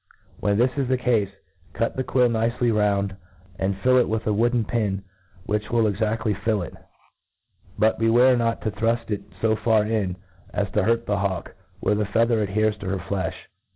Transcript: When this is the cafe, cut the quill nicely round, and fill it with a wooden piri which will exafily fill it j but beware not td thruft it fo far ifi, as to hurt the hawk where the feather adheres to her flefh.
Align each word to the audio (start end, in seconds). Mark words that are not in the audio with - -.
When 0.39 0.57
this 0.57 0.71
is 0.77 0.87
the 0.87 0.97
cafe, 0.97 1.31
cut 1.73 1.95
the 1.95 2.03
quill 2.03 2.27
nicely 2.27 2.71
round, 2.71 3.15
and 3.59 3.77
fill 3.83 3.99
it 3.99 4.09
with 4.09 4.25
a 4.25 4.33
wooden 4.33 4.65
piri 4.65 5.01
which 5.45 5.69
will 5.69 5.83
exafily 5.83 6.35
fill 6.43 6.63
it 6.63 6.73
j 6.73 6.79
but 7.77 7.99
beware 7.99 8.35
not 8.35 8.61
td 8.61 8.71
thruft 8.79 9.11
it 9.11 9.21
fo 9.39 9.55
far 9.55 9.83
ifi, 9.83 10.15
as 10.55 10.71
to 10.71 10.81
hurt 10.81 11.05
the 11.05 11.19
hawk 11.19 11.53
where 11.81 11.93
the 11.93 12.05
feather 12.07 12.41
adheres 12.41 12.79
to 12.79 12.87
her 12.87 12.97
flefh. 12.97 13.35